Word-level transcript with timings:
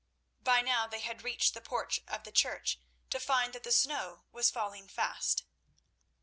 By 0.43 0.61
now 0.63 0.87
they 0.87 1.01
had 1.01 1.21
reached 1.23 1.53
the 1.53 1.61
porch 1.61 1.99
of 2.07 2.23
the 2.23 2.31
church, 2.31 2.79
to 3.11 3.19
find 3.19 3.53
that 3.53 3.61
the 3.61 3.71
snow 3.71 4.23
was 4.31 4.49
falling 4.49 4.87
fast. 4.87 5.43